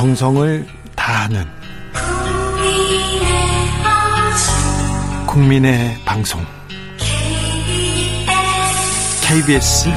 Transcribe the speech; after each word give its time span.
정성을 0.00 0.66
다하는 0.96 1.44
국민의 5.26 5.94
방송 6.06 6.40
KBS 9.22 9.90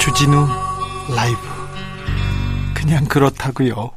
주진우 0.00 0.48
라이브 1.14 1.38
그냥 2.74 3.04
그렇다고요. 3.04 3.92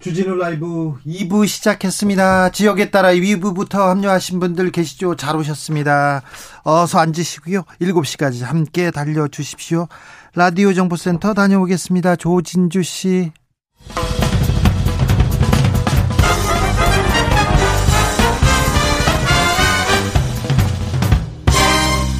주진우 0.00 0.34
라이브 0.34 0.98
2부 1.06 1.46
시작했습니다. 1.46 2.50
지역에 2.50 2.90
따라 2.90 3.12
2부부터 3.12 3.86
합류하신 3.86 4.40
분들 4.40 4.72
계시죠? 4.72 5.14
잘 5.14 5.36
오셨습니다. 5.36 6.22
어서 6.64 6.98
앉으시고요. 6.98 7.62
7시까지 7.80 8.42
함께 8.42 8.90
달려주십시오. 8.90 9.86
라디오 10.34 10.72
정보센터 10.72 11.34
다녀오겠습니다. 11.34 12.16
조진주 12.16 12.82
씨. 12.82 13.32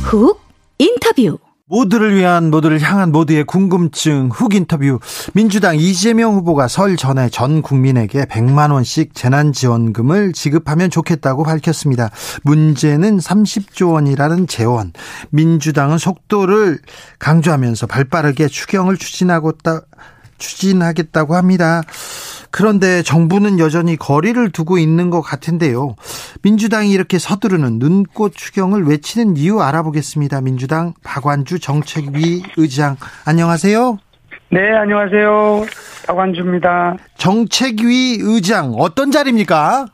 훅 0.02 0.38
인터뷰 0.76 1.38
모두를 1.72 2.14
위한 2.14 2.50
모두를 2.50 2.80
향한 2.82 3.12
모두의 3.12 3.44
궁금증 3.44 4.28
훅 4.30 4.54
인터뷰 4.54 4.98
민주당 5.32 5.76
이재명 5.78 6.34
후보가 6.34 6.68
설 6.68 6.98
전에 6.98 7.30
전 7.30 7.62
국민에게 7.62 8.26
100만 8.26 8.72
원씩 8.72 9.14
재난지원금을 9.14 10.34
지급하면 10.34 10.90
좋겠다고 10.90 11.44
밝혔습니다. 11.44 12.10
문제는 12.42 13.16
30조 13.16 13.94
원이라는 13.94 14.48
재원. 14.48 14.92
민주당은 15.30 15.96
속도를 15.96 16.78
강조하면서 17.18 17.86
발빠르게 17.86 18.48
추경을 18.48 18.98
추진하고 18.98 19.52
추진하겠다고 20.42 21.36
합니다. 21.36 21.82
그런데 22.50 23.02
정부는 23.02 23.58
여전히 23.58 23.96
거리를 23.96 24.50
두고 24.50 24.76
있는 24.76 25.08
것 25.08 25.22
같은데요. 25.22 25.94
민주당이 26.42 26.90
이렇게 26.90 27.18
서두르는 27.18 27.78
눈꽃 27.78 28.34
추경을 28.34 28.84
외치는 28.84 29.36
이유 29.36 29.60
알아보겠습니다. 29.60 30.40
민주당 30.42 30.92
박완주 31.02 31.60
정책위 31.60 32.42
의장 32.56 32.96
안녕하세요. 33.24 33.98
네, 34.50 34.70
안녕하세요. 34.74 35.64
박완주입니다. 36.06 36.96
정책위 37.16 38.18
의장 38.20 38.74
어떤 38.76 39.10
자리입니까? 39.10 39.86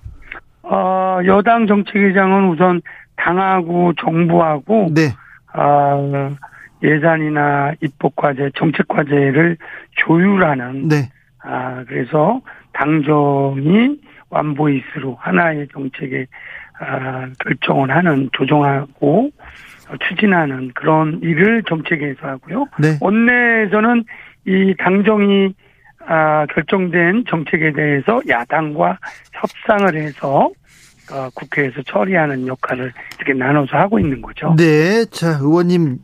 어, 0.63 1.19
여당 1.27 1.67
정책위장은 1.69 2.51
우선 2.51 2.83
당하고 3.17 3.93
정부하고 4.01 4.89
네. 4.93 5.15
어, 5.55 6.31
예산이나 6.83 7.75
입법 7.81 8.17
과제, 8.17 8.51
정책 8.57 8.89
과제를 8.89 9.57
조율하는 9.97 10.89
네. 10.89 11.11
아, 11.43 11.85
그래서 11.87 12.41
당정이 12.73 13.99
완보이스로 14.31 15.17
하나의 15.21 15.69
정책에 15.73 16.27
아, 16.81 17.29
결정을 17.41 17.91
하는 17.91 18.29
조정하고 18.33 19.31
추진하는 20.09 20.71
그런 20.75 21.21
일을 21.23 21.63
정책에서 21.65 22.27
하고요. 22.27 22.67
네. 22.79 22.99
원내에서는 23.01 24.05
이 24.47 24.75
당정이 24.79 25.55
아, 26.07 26.47
결정된 26.55 27.25
정책에 27.29 27.73
대해서 27.73 28.21
야당과 28.29 28.99
협상을 29.35 29.95
해서 29.97 30.45
어, 30.47 30.51
국회에서 31.35 31.83
처리하는 31.87 32.47
역할을 32.47 32.93
이렇게 33.19 33.33
나눠서 33.33 33.77
하고 33.77 33.99
있는 33.99 34.23
거죠. 34.23 34.55
네, 34.57 35.05
자 35.07 35.39
의원님 35.41 35.99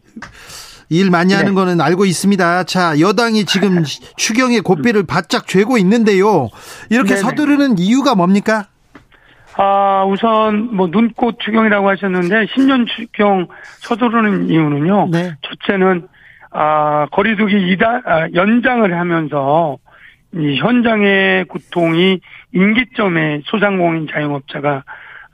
일 0.91 1.11
많이 1.11 1.33
하는 1.33 1.51
네. 1.51 1.55
거는 1.55 1.81
알고 1.81 2.05
있습니다. 2.05 2.65
자, 2.65 3.01
여당이 3.01 3.47
지금 3.47 3.83
추경의 4.17 4.61
고삐를 4.61 5.05
바짝 5.07 5.47
죄고 5.47 5.79
있는데요. 5.79 6.49
이렇게 6.91 7.15
네네. 7.15 7.21
서두르는 7.21 7.79
이유가 7.79 8.15
뭡니까? 8.15 8.67
아, 9.57 10.05
우선 10.05 10.75
뭐 10.75 10.89
눈꽃 10.89 11.39
추경이라고 11.41 11.89
하셨는데 11.89 12.47
10년 12.47 12.87
추경 12.89 13.49
서두르는 13.81 14.51
이유는요. 14.51 15.09
네. 15.11 15.35
첫째는 15.43 16.09
아, 16.51 17.07
거리두기 17.11 17.73
이다 17.73 18.03
아, 18.05 18.29
연장을 18.35 18.93
하면서 18.99 19.79
이 20.35 20.57
현장의 20.59 21.45
고통이 21.47 22.21
임계점에 22.53 23.43
소상공인 23.45 24.09
자영업자가 24.11 24.85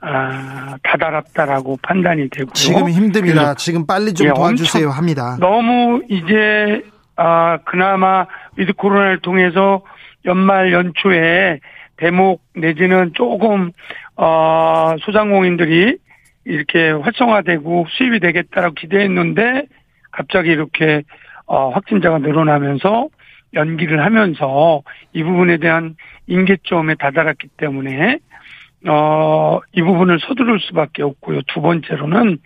아, 0.01 0.75
다다랐다라고 0.83 1.77
판단이 1.83 2.29
되고요. 2.29 2.53
지금 2.53 2.89
힘듭니다. 2.89 3.53
지금 3.53 3.85
빨리 3.85 4.13
좀 4.13 4.27
예, 4.27 4.31
도와주세요 4.33 4.89
합니다. 4.89 5.37
너무 5.39 6.01
이제 6.09 6.83
아, 7.15 7.59
그나마 7.65 8.25
위드 8.57 8.73
코로나를 8.73 9.19
통해서 9.19 9.83
연말 10.25 10.73
연초에 10.73 11.59
대목 11.97 12.41
내지는 12.55 13.11
조금 13.13 13.71
어, 14.15 14.95
소상공인들이 15.01 15.97
이렇게 16.45 16.89
활성화되고 16.89 17.85
수입이 17.89 18.19
되겠다라고 18.19 18.73
기대했는데 18.73 19.67
갑자기 20.11 20.49
이렇게 20.49 21.03
어, 21.45 21.69
확진자가 21.69 22.17
늘어나면서 22.17 23.07
연기를 23.53 24.03
하면서 24.03 24.81
이 25.13 25.23
부분에 25.23 25.57
대한 25.57 25.95
인계점에 26.27 26.95
다다랐기 26.95 27.49
때문에 27.57 28.17
어, 28.87 29.59
이 29.73 29.81
부분을 29.81 30.19
서두를 30.19 30.59
수밖에 30.59 31.03
없고요. 31.03 31.41
두 31.47 31.61
번째로는, 31.61 32.39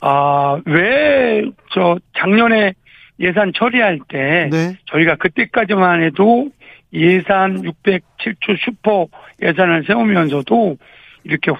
아, 0.00 0.60
왜, 0.66 1.42
저, 1.72 1.98
작년에 2.18 2.74
예산 3.18 3.52
처리할 3.54 4.00
때, 4.08 4.48
네. 4.50 4.76
저희가 4.86 5.16
그때까지만 5.16 6.02
해도 6.02 6.50
예산 6.92 7.62
607조 7.62 8.58
슈퍼 8.58 9.06
예산을 9.42 9.84
세우면서도 9.86 10.76
이렇게 11.24 11.52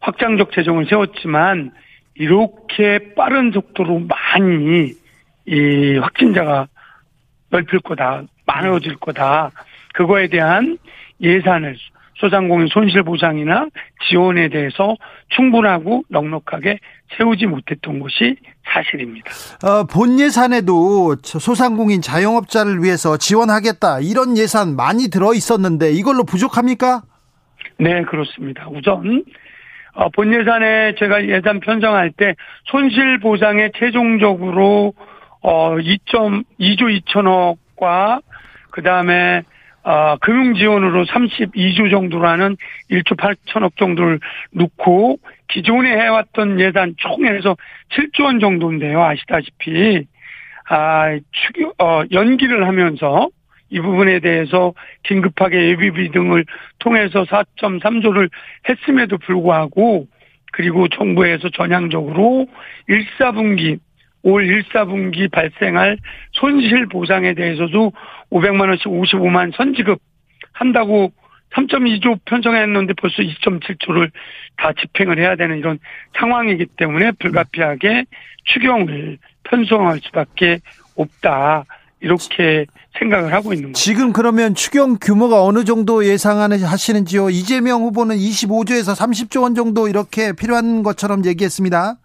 확장적 0.00 0.52
재정을 0.52 0.86
세웠지만, 0.86 1.72
이렇게 2.14 3.14
빠른 3.14 3.52
속도로 3.52 4.00
많이 4.00 4.92
이 5.46 5.98
확진자가 5.98 6.68
넓힐 7.50 7.80
거다, 7.80 8.24
많아질 8.46 8.96
거다. 8.96 9.50
그거에 9.94 10.28
대한 10.28 10.78
예산을 11.20 11.76
소상공인 12.14 12.68
손실보상이나 12.68 13.66
지원에 14.08 14.48
대해서 14.48 14.96
충분하고 15.28 16.04
넉넉하게 16.08 16.78
세우지 17.16 17.46
못했던 17.46 17.98
것이 17.98 18.36
사실입니다. 18.64 19.30
어, 19.64 19.84
본 19.84 20.18
예산에도 20.20 21.16
소상공인 21.22 22.00
자영업자를 22.00 22.82
위해서 22.82 23.16
지원하겠다 23.16 24.00
이런 24.00 24.36
예산 24.36 24.76
많이 24.76 25.10
들어 25.10 25.34
있었는데 25.34 25.92
이걸로 25.92 26.24
부족합니까? 26.24 27.02
네 27.78 28.02
그렇습니다. 28.02 28.68
우선 28.68 29.24
어, 29.94 30.08
본 30.10 30.32
예산에 30.32 30.94
제가 30.98 31.26
예산 31.26 31.60
편성할 31.60 32.12
때 32.12 32.34
손실 32.64 33.18
보상에 33.20 33.70
최종적으로 33.78 34.94
어, 35.42 35.74
2.2조 35.76 37.02
2천억과 37.04 38.22
그 38.70 38.82
다음에 38.82 39.42
어, 39.84 40.16
금융 40.20 40.54
지원으로 40.54 41.04
32조 41.04 41.90
정도라는 41.90 42.56
1조 42.90 43.16
8천억 43.16 43.76
정도를 43.76 44.20
넣고 44.52 45.18
기존에 45.48 45.90
해왔던 45.90 46.60
예산 46.60 46.94
총해서 46.98 47.56
7조 47.90 48.24
원 48.24 48.40
정도인데요. 48.40 49.02
아시다시피 49.02 50.06
아, 50.68 51.18
추 51.32 51.72
어, 51.78 52.02
연기를 52.12 52.66
하면서 52.66 53.28
이 53.70 53.80
부분에 53.80 54.20
대해서 54.20 54.74
긴급하게 55.02 55.70
예비비 55.70 56.10
등을 56.10 56.44
통해서 56.78 57.24
4.3조를 57.24 58.30
했음에도 58.68 59.18
불구하고 59.18 60.06
그리고 60.52 60.88
정부에서 60.88 61.48
전향적으로 61.48 62.46
1, 62.88 63.06
4분기 63.18 63.78
올 64.22 64.46
1, 64.46 64.64
4분기 64.64 65.30
발생할 65.30 65.98
손실 66.32 66.86
보상에 66.86 67.34
대해서도 67.34 67.92
500만 68.30 68.68
원씩 68.68 68.86
55만 68.86 69.54
선 69.56 69.74
지급 69.74 69.98
한다고 70.52 71.12
3.2조 71.54 72.18
편성했는데 72.24 72.94
벌써 72.94 73.22
2.7조를 73.22 74.10
다 74.56 74.72
집행을 74.80 75.18
해야 75.18 75.36
되는 75.36 75.58
이런 75.58 75.78
상황이기 76.18 76.66
때문에 76.76 77.12
불가피하게 77.18 78.04
추경을 78.44 79.18
편성할 79.44 80.00
수밖에 80.02 80.60
없다. 80.96 81.64
이렇게 82.00 82.66
생각을 82.98 83.32
하고 83.32 83.52
있는 83.52 83.68
거죠. 83.68 83.80
지금 83.80 84.12
그러면 84.12 84.56
추경 84.56 84.96
규모가 85.00 85.44
어느 85.44 85.64
정도 85.64 86.04
예상하시는지요? 86.04 87.30
이재명 87.30 87.82
후보는 87.82 88.16
25조에서 88.16 88.96
30조 88.96 89.42
원 89.42 89.54
정도 89.54 89.86
이렇게 89.88 90.32
필요한 90.32 90.82
것처럼 90.82 91.24
얘기했습니다. 91.24 91.98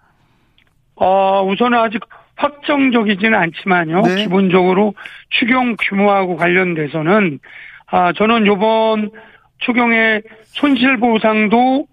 어, 1.00 1.44
우선은 1.44 1.78
아직 1.78 2.02
확정적이지는 2.36 3.34
않지만요. 3.36 4.02
네. 4.02 4.16
기본적으로 4.24 4.94
추경 5.30 5.76
규모하고 5.80 6.36
관련돼서는 6.36 7.40
아, 7.88 8.14
저는 8.14 8.46
요번 8.46 9.12
추경의 9.60 10.22
손실 10.46 10.98
보상도 10.98 11.88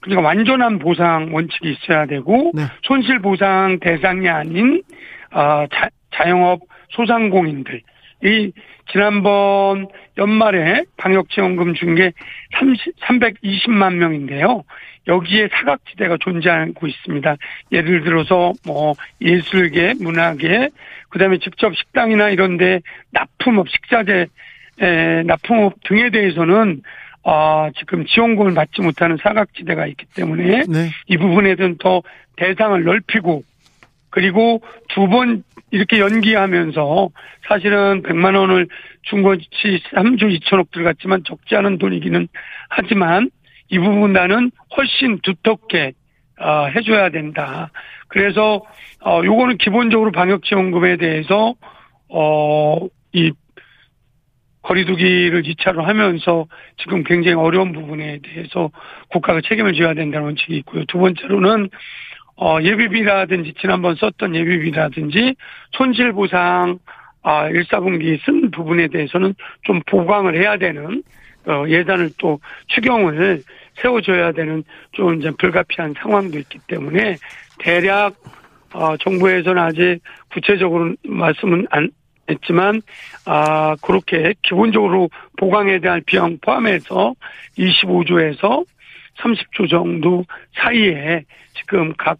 그러니까 0.00 0.26
완전한 0.26 0.78
보상 0.78 1.30
원칙이 1.32 1.70
있어야 1.72 2.06
되고 2.06 2.52
네. 2.54 2.62
손실 2.82 3.18
보상 3.20 3.78
대상이 3.80 4.28
아닌 4.28 4.82
아, 5.30 5.66
자, 5.72 5.88
자영업 6.14 6.60
소상공인들 6.90 7.80
이 8.24 8.52
지난번 8.90 9.88
연말에 10.16 10.84
방역지원금 10.96 11.74
준 11.74 11.94
게 11.94 12.12
320만 13.06 13.94
명인데요. 13.96 14.64
여기에 15.06 15.48
사각지대가 15.52 16.16
존재하고 16.20 16.86
있습니다. 16.86 17.36
예를 17.72 18.02
들어서 18.04 18.52
뭐 18.66 18.94
예술계, 19.20 19.94
문화계, 20.00 20.70
그다음에 21.10 21.38
직접 21.38 21.74
식당이나 21.76 22.30
이런데 22.30 22.80
납품업, 23.12 23.68
식자재 23.68 24.26
에, 24.80 25.22
납품업 25.22 25.74
등에 25.84 26.10
대해서는 26.10 26.82
어, 27.22 27.68
지금 27.78 28.04
지원금을 28.06 28.54
받지 28.54 28.82
못하는 28.82 29.16
사각지대가 29.22 29.86
있기 29.86 30.06
때문에 30.14 30.64
네. 30.68 30.90
이 31.06 31.16
부분에 31.16 31.54
대한 31.56 31.76
더 31.78 32.02
대상을 32.36 32.82
넓히고 32.84 33.42
그리고 34.10 34.62
두 34.88 35.08
번 35.08 35.42
이렇게 35.72 35.98
연기하면서 35.98 37.10
사실은 37.48 38.02
100만 38.02 38.36
원을 38.38 38.68
준 39.02 39.22
것이 39.22 39.42
3조 39.92 40.40
2천억 40.40 40.70
들어갔지만 40.70 41.22
적지 41.24 41.56
않은 41.56 41.78
돈이기는 41.78 42.28
하지만 42.68 43.30
이 43.68 43.78
부분 43.78 44.12
나는 44.12 44.50
훨씬 44.76 45.18
두텁게 45.20 45.92
어, 46.38 46.66
해줘야 46.66 47.10
된다. 47.10 47.70
그래서 48.08 48.62
어, 49.04 49.22
요거는 49.24 49.58
기본적으로 49.58 50.12
방역지원금에 50.12 50.96
대해서 50.96 51.54
어, 52.08 52.78
이 53.12 53.32
거리두기를 54.62 55.42
2차로 55.42 55.82
하면서 55.82 56.46
지금 56.76 57.04
굉장히 57.04 57.36
어려운 57.36 57.72
부분에 57.72 58.18
대해서 58.22 58.70
국가가 59.08 59.40
책임을 59.40 59.74
져야 59.74 59.94
된다는 59.94 60.26
원칙이 60.26 60.56
있고요. 60.58 60.84
두 60.86 60.98
번째로는 60.98 61.70
어, 62.38 62.58
예비비라든지 62.60 63.54
지난번 63.60 63.94
썼던 63.94 64.34
예비비라든지 64.34 65.36
손실보상 65.72 66.78
아, 67.22 67.48
1, 67.48 67.64
4분기 67.64 68.24
쓴 68.24 68.50
부분에 68.50 68.88
대해서는 68.88 69.34
좀 69.62 69.80
보강을 69.86 70.36
해야 70.36 70.56
되는 70.58 71.02
어, 71.46 71.64
예산을 71.66 72.10
또 72.18 72.40
추경을 72.68 73.42
세워줘야 73.76 74.32
되는 74.32 74.64
좀 74.92 75.18
이제 75.18 75.30
불가피한 75.38 75.94
상황도 75.98 76.38
있기 76.38 76.58
때문에 76.66 77.16
대략 77.58 78.14
어, 78.72 78.96
정부에서는 78.98 79.62
아직 79.62 80.00
구체적으로 80.30 80.94
말씀은 81.04 81.66
안 81.70 81.90
했지만 82.28 82.82
아 83.24 83.76
그렇게 83.80 84.34
기본적으로 84.42 85.08
보강에 85.36 85.78
대한 85.78 86.02
비용 86.04 86.38
포함해서 86.38 87.14
25조에서 87.56 88.64
30조 89.18 89.70
정도 89.70 90.24
사이에 90.54 91.24
지금 91.54 91.94
각 91.96 92.18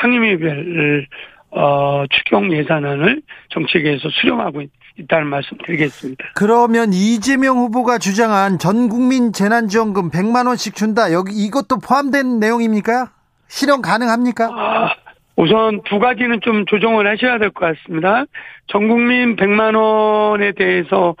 상임위별 0.00 1.06
어, 1.50 2.04
추경 2.10 2.52
예산안을 2.52 3.22
정책에서 3.48 4.08
수령하고 4.10 4.62
있, 4.62 4.70
있다는 4.98 5.26
말씀 5.28 5.56
드리겠습니다. 5.64 6.24
그러면 6.34 6.92
이재명 6.92 7.58
후보가 7.58 7.98
주장한 7.98 8.58
전 8.58 8.88
국민 8.88 9.32
재난지원금 9.32 10.10
100만 10.10 10.46
원씩 10.46 10.74
준다. 10.74 11.12
여기 11.12 11.32
이것도 11.32 11.78
포함된 11.78 12.38
내용입니까? 12.40 13.10
실현 13.48 13.80
가능합니까? 13.80 14.46
아, 14.52 14.90
우선 15.36 15.82
두 15.84 15.98
가지는 15.98 16.40
좀 16.42 16.66
조정을 16.66 17.06
하셔야 17.06 17.38
될 17.38 17.50
것 17.50 17.76
같습니다. 17.76 18.24
전 18.66 18.88
국민 18.88 19.36
100만 19.36 19.76
원에 19.76 20.52
대해서 20.52 21.14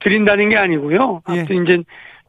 드린다는 0.00 0.48
게 0.48 0.56
아니고요. 0.56 1.22
예. 1.30 1.32
아무튼 1.40 1.64
이제 1.64 1.82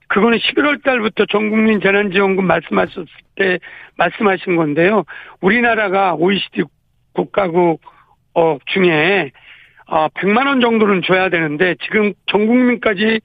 그거는 0.10 0.38
11월 0.40 0.84
달부터 0.84 1.26
전 1.32 1.50
국민 1.50 1.82
재난지원금 1.82 2.46
말씀하셨을 2.46 3.06
때 3.36 3.60
말씀하신 3.98 4.56
건데요. 4.58 5.06
우리나라가 5.42 6.14
OECD 6.16 6.64
국가국 7.14 7.82
어 8.36 8.58
중에 8.74 9.32
어 9.88 10.08
100만 10.10 10.48
원 10.48 10.62
정도는 10.62 11.02
줘야 11.04 11.30
되는데 11.30 11.76
지금 11.84 12.14
전 12.28 12.48
국민까지 12.48 13.22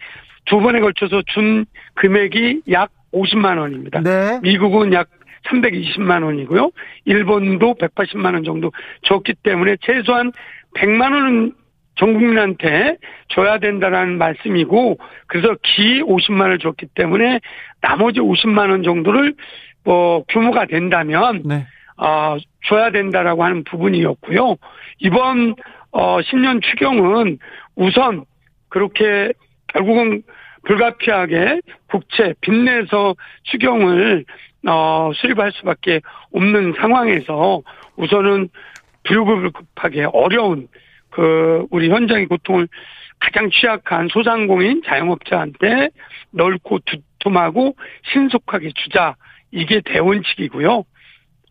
두 0.46 0.60
번에 0.60 0.80
걸쳐서 0.80 1.22
준 1.26 1.66
금액이 1.94 2.62
약 2.72 2.90
50만 3.12 3.58
원입니다. 3.58 4.00
네. 4.00 4.40
미국은 4.42 4.92
약 4.92 5.08
320만 5.46 6.24
원이고요. 6.24 6.70
일본도 7.04 7.74
180만 7.74 8.34
원 8.34 8.44
정도 8.44 8.72
줬기 9.02 9.34
때문에 9.42 9.76
최소한 9.80 10.32
100만 10.76 11.12
원은 11.12 11.52
전 11.96 12.14
국민한테 12.14 12.96
줘야 13.28 13.58
된다라는 13.58 14.18
말씀이고 14.18 14.98
그래서 15.26 15.56
기 15.62 16.02
50만 16.02 16.42
원을 16.42 16.58
줬기 16.58 16.86
때문에 16.94 17.40
나머지 17.80 18.20
50만 18.20 18.70
원 18.70 18.82
정도를 18.82 19.34
뭐 19.84 20.22
규모가 20.28 20.66
된다면 20.66 21.42
네. 21.44 21.66
어, 21.96 22.36
줘야 22.66 22.90
된다라고 22.90 23.42
하는 23.42 23.64
부분이었고요. 23.64 24.56
이번 25.00 25.54
어, 25.92 26.20
신년 26.22 26.60
추경은 26.60 27.38
우선 27.76 28.24
그렇게 28.68 29.32
결국은 29.68 30.22
불가피하게 30.64 31.60
국채 31.90 32.34
빚내서 32.40 33.14
추경을 33.44 34.24
어, 34.66 35.10
수립할 35.14 35.52
수밖에 35.52 36.00
없는 36.32 36.74
상황에서 36.78 37.62
우선은 37.96 38.48
비교급하게 39.04 40.06
어려운 40.12 40.68
그 41.10 41.66
우리 41.70 41.88
현장의 41.90 42.26
고통을 42.26 42.68
가장 43.20 43.50
취약한 43.50 44.08
소상공인 44.08 44.82
자영업자한테 44.84 45.90
넓고 46.30 46.80
두툼하고 46.84 47.74
신속하게 48.12 48.72
주자 48.74 49.16
이게 49.50 49.80
대원칙이고요. 49.84 50.84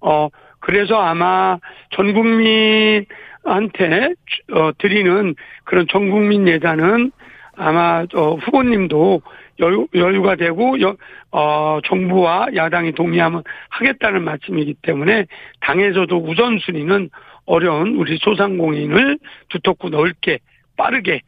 어 0.02 0.30
그래서 0.60 1.02
아마 1.02 1.58
전 1.92 2.14
국민 2.14 3.06
한테 3.52 4.14
어, 4.52 4.72
드리는 4.78 5.36
그런 5.64 5.88
전 5.90 6.10
국민 6.10 6.48
예산은 6.48 7.12
아마 7.56 8.06
어, 8.14 8.36
후보님도 8.36 9.22
여유, 9.60 9.88
여유가 9.96 10.36
되고 10.36 10.80
여, 10.82 10.96
어, 11.32 11.80
정부와 11.86 12.50
야당이 12.56 12.94
동의하면 12.94 13.44
하겠다는 13.70 14.24
말씀이기 14.24 14.76
때문에 14.82 15.26
당에서도 15.62 16.16
우선순위는 16.16 17.10
어려운 17.46 17.96
우리 17.96 18.18
소상공인을 18.22 19.18
두텁고 19.50 19.90
넓게 19.90 20.40
빠르게 20.76 21.22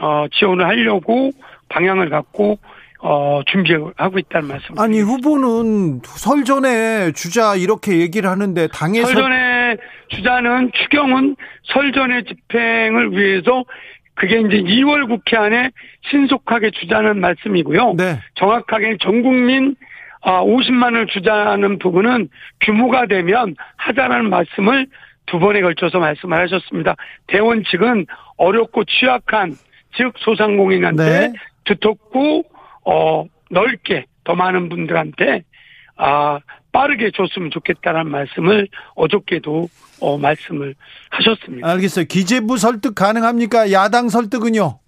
어, 0.00 0.26
지원을 0.32 0.66
하려고 0.66 1.30
방향을 1.68 2.10
갖고 2.10 2.58
어, 3.02 3.40
준비하고 3.46 4.18
있다는 4.18 4.48
말씀. 4.48 4.78
아니, 4.78 5.00
후보는 5.00 6.00
설 6.04 6.44
전에 6.44 7.12
주자 7.12 7.56
이렇게 7.56 7.98
얘기를 7.98 8.28
하는데 8.28 8.68
당에서. 8.68 9.06
설 9.06 9.16
전에 9.16 9.49
주자는 10.08 10.72
추경은 10.74 11.36
설 11.64 11.92
전에 11.92 12.22
집행을 12.22 13.12
위해서 13.12 13.64
그게 14.14 14.38
이제 14.40 14.60
2월 14.60 15.08
국회 15.08 15.36
안에 15.36 15.70
신속하게 16.10 16.72
주자는 16.72 17.20
말씀이고요. 17.20 17.94
네. 17.96 18.18
정확하게 18.34 18.98
전 19.00 19.22
국민 19.22 19.76
50만 20.22 20.96
아, 20.96 21.06
주자는 21.06 21.78
부분은 21.78 22.28
규모가 22.60 23.06
되면 23.06 23.54
하자라는 23.76 24.28
말씀을 24.28 24.86
두 25.26 25.38
번에 25.38 25.60
걸쳐서 25.62 25.98
말씀을 25.98 26.38
하셨습니다. 26.42 26.96
대원 27.28 27.64
측은 27.64 28.06
어렵고 28.36 28.84
취약한 28.84 29.54
즉 29.96 30.12
소상공인한테 30.18 31.04
네. 31.04 31.32
두텁고 31.64 32.44
어 32.84 33.24
넓게 33.50 34.04
더 34.24 34.34
많은 34.34 34.68
분들한테 34.68 35.42
아 35.96 36.40
빠르게 36.72 37.10
줬으면 37.10 37.50
좋겠다는 37.50 38.08
말씀을 38.10 38.68
어저께도 38.94 39.68
어 40.00 40.18
말씀을 40.18 40.74
하셨습니다. 41.10 41.68
알겠어요. 41.68 42.04
기재부 42.08 42.56
설득 42.56 42.94
가능합니까? 42.94 43.72
야당 43.72 44.08
설득은요? 44.08 44.78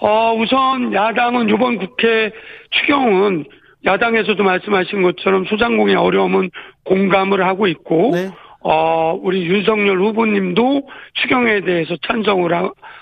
어 0.00 0.34
우선 0.34 0.92
야당은 0.92 1.48
이번 1.48 1.78
국회 1.78 2.30
추경은 2.70 3.44
야당에서도 3.84 4.42
말씀하신 4.42 5.02
것처럼 5.02 5.44
소상공인의 5.46 5.96
어려움은 5.96 6.50
공감을 6.84 7.44
하고 7.46 7.66
있고 7.66 8.10
네. 8.12 8.30
어, 8.60 9.18
우리 9.22 9.46
윤석열 9.46 10.00
후보님도 10.00 10.88
추경에 11.14 11.60
대해서 11.60 11.96
찬성을 12.06 12.52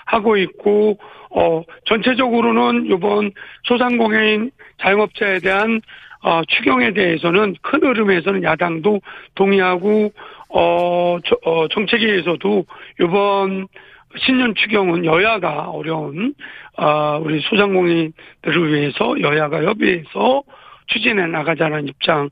하, 0.05 0.19
고 0.21 0.37
있고, 0.37 0.99
어, 1.31 1.63
전체적으로는 1.85 2.85
이번 2.91 3.31
소상공인 3.63 4.51
자영업자에 4.81 5.39
대한 5.39 5.81
어, 6.27 6.41
추경에 6.45 6.91
대해서는 6.91 7.55
큰 7.61 7.81
흐름에서는 7.81 8.43
야당도 8.43 8.99
동의하고, 9.35 10.11
어, 10.49 11.17
저, 11.23 11.37
어 11.45 11.69
정책위에서도 11.69 12.65
이번 12.99 13.67
신년 14.17 14.53
추경은 14.53 15.05
여야가 15.05 15.69
어려운, 15.69 16.33
어, 16.75 17.21
우리 17.23 17.39
소상공인들을 17.39 18.73
위해서 18.73 19.15
여야가 19.21 19.63
협의해서 19.63 20.43
추진해 20.87 21.27
나가자는 21.27 21.87
입장을 21.87 22.29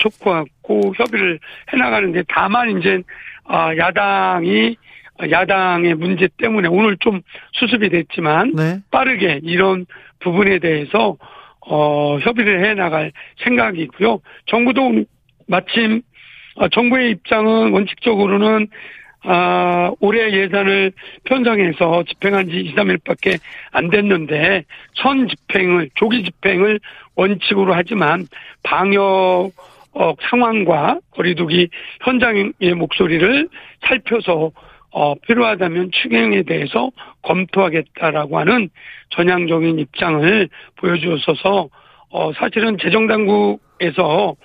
촉구하고 0.00 0.92
협의를 0.96 1.38
해 1.72 1.76
나가는데 1.76 2.24
다만 2.26 2.76
이제 2.76 3.02
아, 3.44 3.76
야당이 3.76 4.76
야당의 5.30 5.94
문제 5.94 6.28
때문에 6.38 6.66
오늘 6.66 6.96
좀 6.96 7.20
수습이 7.52 7.88
됐지만 7.88 8.52
네. 8.56 8.80
빠르게 8.90 9.40
이런 9.44 9.86
부분에 10.18 10.58
대해서 10.58 11.16
어 11.66 12.18
협의를 12.18 12.64
해 12.64 12.74
나갈 12.74 13.12
생각이고요. 13.44 14.20
정부도 14.46 15.04
마침 15.46 16.02
어, 16.56 16.68
정부의 16.68 17.10
입장은 17.12 17.72
원칙적으로는 17.72 18.68
아, 19.24 19.92
올해 20.00 20.32
예산을 20.32 20.92
편성해서 21.24 22.02
집행한 22.08 22.48
지 22.48 22.56
2, 22.56 22.74
3일밖에 22.74 23.38
안 23.70 23.88
됐는데 23.88 24.64
선 24.94 25.28
집행을 25.28 25.90
조기 25.94 26.24
집행을 26.24 26.80
원칙으로 27.14 27.72
하지만 27.72 28.26
방역 28.64 29.52
어, 29.94 30.14
상황과 30.28 30.98
거리두기 31.12 31.68
현장의 32.00 32.74
목소리를 32.76 33.48
살펴서 33.86 34.50
어, 34.92 35.14
필요하다면 35.14 35.90
추경에 35.92 36.42
대해서 36.42 36.90
검토하겠다라고 37.22 38.38
하는 38.38 38.68
전향적인 39.10 39.78
입장을 39.78 40.48
보여주었어서 40.76 41.68
어, 42.10 42.32
사실은 42.34 42.76
재정당국에서 42.78 44.36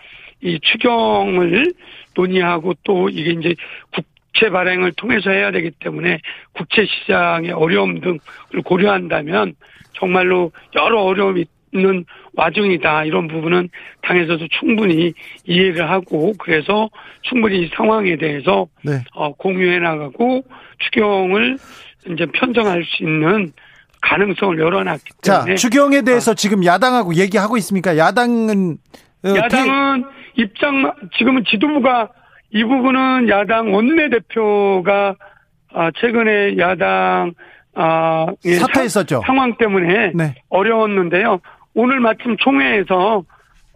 이 0.42 0.60
추경을 0.62 1.74
논의하고 2.16 2.74
또 2.84 3.10
이게 3.10 3.32
이제 3.32 3.56
국채 3.92 4.50
발행을 4.50 4.94
통해서 4.94 5.32
해야 5.32 5.52
되기 5.52 5.72
때문에 5.72 6.20
국채 6.54 6.86
시장의 6.86 7.52
어려움 7.52 8.00
등을 8.00 8.20
고려한다면 8.64 9.54
정말로 9.94 10.52
여러 10.76 11.02
어려움이 11.02 11.46
있는 11.78 12.06
와중이다 12.36 13.06
이런 13.06 13.28
부분은 13.28 13.70
당에서도 14.02 14.48
충분히 14.60 15.14
이해를 15.46 15.90
하고 15.90 16.34
그래서 16.38 16.90
충분히 17.22 17.62
이 17.62 17.70
상황에 17.76 18.18
대해서 18.18 18.68
네. 18.84 19.04
어, 19.14 19.34
공유해 19.34 19.80
나가고 19.80 20.44
추경을 20.80 21.58
이제 22.10 22.26
편성할 22.34 22.84
수 22.84 23.04
있는 23.04 23.52
가능성을 24.02 24.60
열어놨기 24.60 25.04
때문에 25.24 25.56
자 25.56 25.56
추경에 25.56 26.02
대해서 26.02 26.32
아. 26.32 26.36
지금 26.36 26.64
야당하고 26.64 27.16
얘기하고 27.16 27.58
있습니까? 27.58 27.98
야당은 27.98 28.78
어, 29.26 29.30
야당은 29.36 30.04
태... 30.04 30.08
입장 30.44 30.94
지금은 31.18 31.44
지도부가 31.50 32.10
이 32.52 32.64
부분은 32.64 33.30
야당 33.30 33.74
원내대표가 33.74 35.16
아, 35.74 35.92
최근에 36.00 36.58
야당 36.58 37.34
아, 37.76 38.26
사퇴했었죠. 38.44 39.22
상황 39.26 39.58
때문에 39.58 40.12
네. 40.16 40.36
어려웠는데요. 40.50 41.40
오늘 41.78 42.00
마침 42.00 42.36
총회에서 42.38 43.24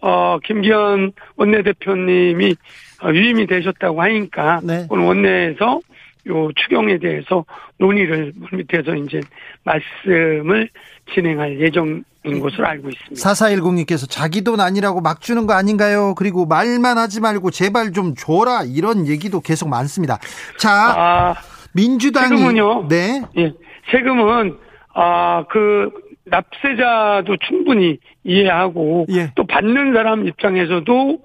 어, 0.01 0.39
김기현 0.43 1.11
원내대표님이 1.35 2.55
어, 3.03 3.09
위임이 3.09 3.45
되셨다고 3.45 4.01
하니까 4.01 4.59
네. 4.63 4.87
오늘 4.89 5.05
원내에서 5.05 5.79
요 6.27 6.51
추경에 6.55 6.97
대해서 6.97 7.45
논의를 7.77 8.33
밑에서 8.51 8.95
이제 8.95 9.21
말씀을 9.63 10.67
진행할 11.13 11.59
예정인 11.59 12.03
것으로 12.23 12.65
알고 12.65 12.89
있습니다. 12.89 13.15
4410님께서 13.15 14.09
자기 14.09 14.43
돈 14.43 14.61
아니라고 14.61 15.01
막 15.01 15.21
주는 15.21 15.45
거 15.45 15.53
아닌가요? 15.53 16.15
그리고 16.15 16.47
말만 16.47 16.97
하지 16.97 17.21
말고 17.21 17.51
제발 17.51 17.91
좀 17.91 18.15
줘라 18.15 18.63
이런 18.63 19.05
얘기도 19.05 19.41
계속 19.41 19.69
많습니다. 19.69 20.17
자, 20.57 20.71
아, 20.71 21.35
민주당이 21.73 22.29
세금은요. 22.29 22.87
네. 22.87 23.21
예. 23.37 23.53
세금은 23.91 24.57
아 24.95 25.43
그 25.49 25.89
납세자도 26.31 27.37
충분히 27.47 27.99
이해하고 28.23 29.05
예. 29.11 29.31
또 29.35 29.45
받는 29.45 29.93
사람 29.93 30.25
입장에서도 30.25 31.19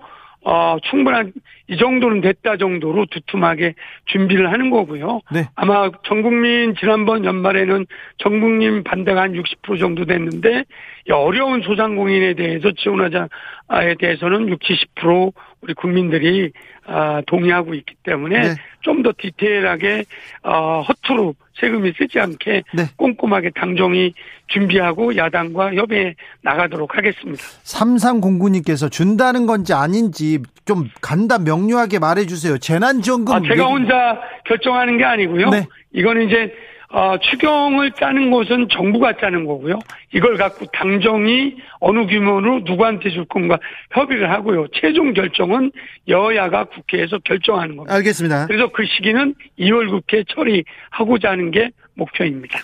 어, 0.45 0.77
충분한 0.89 1.33
이 1.69 1.77
정도는 1.77 2.21
됐다 2.21 2.57
정도로 2.57 3.07
두툼하게 3.07 3.75
준비를 4.05 4.53
하는 4.53 4.71
거고요. 4.71 5.21
네. 5.33 5.49
아마 5.57 5.91
전 6.05 6.23
국민 6.23 6.77
지난번 6.79 7.25
연말에는 7.25 7.85
전 8.19 8.41
국민 8.41 8.85
반대가 8.85 9.23
한 9.23 9.33
60% 9.33 9.81
정도 9.81 10.05
됐는데 10.05 10.65
어려운 11.11 11.63
소상공인에 11.63 12.35
대해서 12.35 12.71
지원하자에 12.71 13.97
대해서는 13.99 14.49
60, 14.49 14.95
70% 14.95 15.33
우리 15.67 15.75
국민들이 15.75 16.53
아, 16.87 17.21
동의하고 17.27 17.75
있기 17.75 17.97
때문에 18.05 18.41
네. 18.41 18.55
좀더 18.83 19.13
디테일하게 19.19 20.05
어, 20.45 20.83
허투루 20.83 21.35
세금이 21.59 21.95
쓰지 21.99 22.21
않게 22.21 22.63
네. 22.73 22.85
꼼꼼하게 22.97 23.51
당정이 23.51 24.15
준비하고 24.47 25.17
야당과 25.17 25.75
협의해 25.75 26.15
나가도록 26.43 26.97
하겠습니다. 26.97 27.43
삼삼공구님께서 27.65 28.89
준다는 28.89 29.47
건지 29.47 29.73
아닌지 29.73 30.39
좀 30.65 30.89
간단 31.01 31.43
명료하게 31.43 31.99
말해주세요. 31.99 32.59
재난지원금 32.59 33.35
아, 33.35 33.41
제가 33.41 33.65
혼자 33.65 34.21
결정하는 34.45 34.99
게 34.99 35.05
아니고요. 35.05 35.51
네. 35.51 35.67
이거는 35.93 36.29
이제 36.29 36.55
어, 36.91 37.17
추경을 37.19 37.93
짜는 37.93 38.31
것은 38.31 38.69
정부가 38.71 39.17
짜는 39.17 39.45
거고요. 39.45 39.79
이걸 40.15 40.37
갖고 40.37 40.67
당정이 40.67 41.57
어느 41.81 42.07
규모로 42.07 42.61
누구한테 42.61 43.11
줄 43.11 43.25
건가 43.25 43.59
협의를 43.91 44.31
하고요. 44.31 44.67
최종 44.73 45.13
결정은 45.13 45.73
여야가 46.07 46.65
국회에서 46.65 47.19
결정하는 47.25 47.77
겁니다. 47.77 47.95
알겠습니다. 47.95 48.47
그래서 48.47 48.71
그 48.73 48.85
시기는 48.87 49.35
2월 49.59 49.91
국회 49.91 50.23
처리하고자 50.29 51.31
하는 51.31 51.51
게 51.51 51.71
목표입니다. 51.95 52.59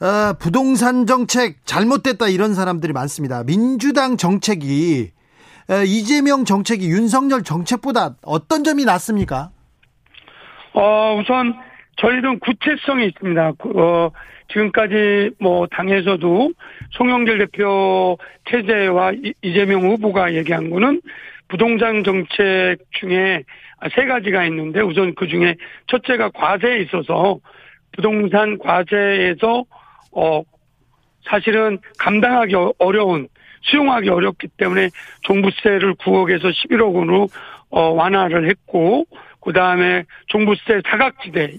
어, 0.00 0.34
부동산 0.38 1.06
정책 1.06 1.64
잘못됐다 1.64 2.28
이런 2.28 2.54
사람들이 2.54 2.92
많습니다. 2.92 3.42
민주당 3.44 4.16
정책이 4.16 5.10
어, 5.68 5.82
이재명 5.84 6.44
정책이 6.44 6.86
윤석열 6.88 7.42
정책보다 7.42 8.14
어떤 8.22 8.62
점이 8.62 8.84
낫습니까? 8.84 9.50
어, 10.74 11.18
우선 11.20 11.54
저희는 11.96 12.38
구체성이 12.40 13.06
있습니다. 13.06 13.52
어, 13.76 14.10
지금까지 14.48 15.30
뭐 15.40 15.66
당에서도 15.66 16.52
송영길 16.92 17.38
대표 17.38 18.16
체제와 18.48 19.12
이재명 19.42 19.82
후보가 19.82 20.34
얘기한 20.34 20.70
거는 20.70 21.00
부동산 21.48 22.04
정책 22.04 22.78
중에 22.92 23.42
세 23.94 24.04
가지가 24.06 24.44
있는데 24.46 24.80
우선 24.80 25.14
그 25.14 25.26
중에 25.26 25.56
첫째가 25.88 26.30
과세에 26.30 26.80
있어서 26.82 27.38
부동산 27.92 28.58
과세에서 28.58 29.64
어 30.12 30.42
사실은 31.24 31.78
감당하기 31.98 32.54
어, 32.54 32.72
어려운 32.78 33.28
수용하기 33.62 34.08
어렵기 34.08 34.48
때문에 34.56 34.90
종부세를 35.22 35.94
9억에서 35.94 36.52
11억 36.52 36.94
원으로 36.94 37.28
어 37.70 37.90
완화를 37.90 38.48
했고 38.48 39.06
그 39.46 39.52
다음에 39.52 40.02
종부세 40.26 40.82
사각지대 40.90 41.52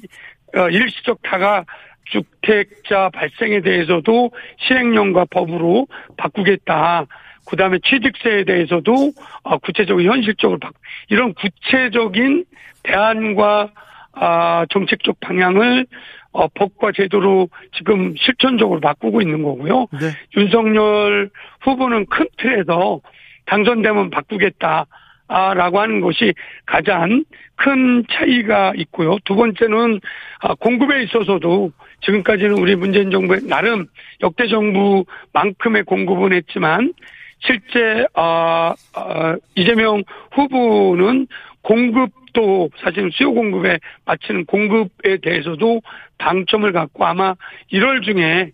어, 0.58 0.70
일시적 0.70 1.22
다가 1.24 1.63
주택자 2.03 3.10
발생에 3.13 3.62
대해서도 3.62 4.32
시행령과 4.60 5.25
법으로 5.29 5.88
바꾸겠다. 6.17 7.06
그 7.48 7.56
다음에 7.56 7.79
취득세에 7.86 8.44
대해서도 8.44 9.13
어, 9.44 9.58
구체적으로 9.60 10.03
현실적으로 10.03 10.60
바꾸 10.60 10.75
이런 11.08 11.34
구체적인 11.34 12.44
대안과 12.84 13.72
아, 14.20 14.65
정책적 14.70 15.22
방향을 15.22 15.86
어, 16.34 16.48
법과 16.50 16.91
제도로 16.94 17.48
지금 17.74 18.15
실천적으로 18.17 18.82
바꾸고 18.82 19.22
있는 19.22 19.44
거고요. 19.44 19.88
네. 19.94 20.12
윤석열 20.36 21.29
후보는 21.62 22.08
큰 22.08 22.27
틀에서 22.38 23.00
당선되면 23.46 24.10
바꾸겠다. 24.10 24.88
아, 25.28 25.54
라고 25.54 25.80
하는 25.80 26.00
것이 26.00 26.34
가장 26.66 27.24
큰 27.56 28.04
차이가 28.10 28.74
있고요. 28.78 29.18
두 29.26 29.36
번째는 29.36 30.00
아, 30.40 30.54
공급에 30.56 31.04
있어서도 31.04 31.72
지금까지는 32.02 32.58
우리 32.58 32.76
문재인 32.76 33.12
정부의 33.12 33.42
나름 33.48 33.88
역대 34.22 34.48
정부만큼의 34.48 35.84
공급은 35.84 36.34
했지만 36.34 36.94
실제 37.40 38.06
아, 38.14 38.74
아 38.94 39.36
이재명 39.56 40.04
후보는 40.32 41.28
공급도 41.62 42.70
사실 42.82 43.10
수요 43.12 43.34
공급에 43.34 43.80
맞추는 44.06 44.46
공급에 44.46 45.18
대해서도 45.22 45.82
방점을 46.18 46.72
갖고 46.72 47.06
아마 47.06 47.36
1월 47.74 48.04
중에 48.04 48.52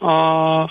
어 0.00 0.66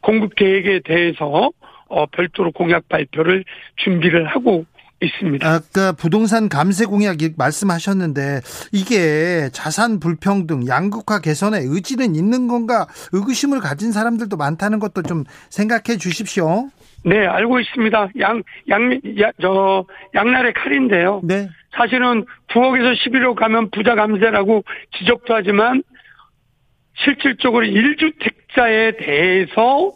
공급 0.00 0.34
계획에 0.34 0.80
대해서 0.84 1.50
어 1.88 2.06
별도로 2.06 2.52
공약 2.52 2.88
발표를 2.88 3.44
준비를 3.76 4.26
하고 4.26 4.64
있습니다. 5.02 5.46
아까 5.46 5.92
부동산 5.92 6.48
감세 6.48 6.84
공약 6.84 7.18
말씀하셨는데 7.36 8.40
이게 8.72 9.48
자산 9.52 10.00
불평등, 10.00 10.66
양극화 10.66 11.20
개선에 11.20 11.58
의지는 11.62 12.14
있는 12.14 12.48
건가 12.48 12.86
의구심을 13.12 13.60
가진 13.60 13.92
사람들도 13.92 14.36
많다는 14.36 14.78
것도 14.78 15.02
좀 15.02 15.24
생각해 15.50 15.98
주십시오. 15.98 16.70
네, 17.04 17.26
알고 17.26 17.58
있습니다. 17.60 18.10
양, 18.20 18.42
양, 18.68 19.00
야, 19.20 19.32
저, 19.40 19.84
양날의 20.14 20.54
칼인데요. 20.54 21.20
네. 21.24 21.48
사실은 21.76 22.24
9억에서 22.50 22.94
11억 22.96 23.34
가면 23.34 23.70
부자 23.70 23.94
감세라고 23.94 24.62
지적도 24.98 25.34
하지만 25.34 25.82
실질적으로 26.94 27.66
1주택자에 27.66 28.98
대해서 28.98 29.90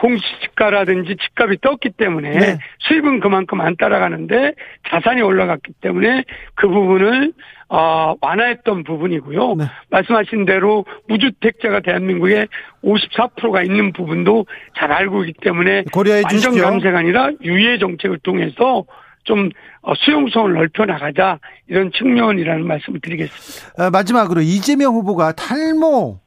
공시지가라든지 0.00 1.16
집값이 1.16 1.58
떴기 1.60 1.90
때문에 1.90 2.30
네. 2.30 2.58
수입은 2.78 3.20
그만큼 3.20 3.60
안 3.60 3.76
따라가는데 3.76 4.54
자산이 4.88 5.20
올라갔기 5.20 5.74
때문에 5.80 6.24
그 6.54 6.68
부분을 6.68 7.32
어, 7.68 8.16
완화했던 8.20 8.82
부분이고요. 8.82 9.54
네. 9.56 9.64
말씀하신 9.90 10.44
대로 10.46 10.84
무주택자가 11.06 11.80
대한민국에 11.80 12.46
54%가 12.82 13.62
있는 13.62 13.92
부분도 13.92 14.46
잘 14.76 14.90
알고 14.90 15.24
있기 15.26 15.40
때문에 15.40 15.84
주십시오. 16.28 16.64
감세가 16.64 16.98
아니라 16.98 17.30
유예 17.42 17.78
정책을 17.78 18.18
통해서 18.20 18.84
좀 19.24 19.50
어, 19.82 19.94
수용성을 19.94 20.52
넓혀 20.54 20.86
나가자 20.86 21.38
이런 21.68 21.92
측면이라는 21.92 22.66
말씀을 22.66 23.00
드리겠습니다. 23.00 23.84
아, 23.84 23.90
마지막으로 23.90 24.40
이재명 24.40 24.94
후보가 24.94 25.32
탈모 25.32 26.20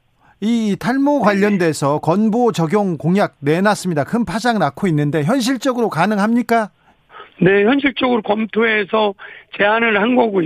이 0.44 0.76
탈모 0.78 1.20
관련돼서 1.20 1.98
건보 2.00 2.52
적용 2.52 2.98
공약 2.98 3.36
내놨습니다. 3.40 4.04
큰 4.04 4.24
파장 4.24 4.58
낳고 4.58 4.86
있는데 4.88 5.22
현실적으로 5.22 5.88
가능합니까? 5.88 6.70
네, 7.40 7.64
현실적으로 7.64 8.22
검토해서 8.22 9.14
제안을 9.56 10.00
한 10.00 10.14
거고 10.14 10.42